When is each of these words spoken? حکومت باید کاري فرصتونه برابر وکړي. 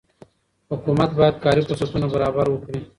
حکومت 0.71 1.09
باید 1.17 1.35
کاري 1.45 1.61
فرصتونه 1.67 2.05
برابر 2.13 2.45
وکړي. 2.49 2.79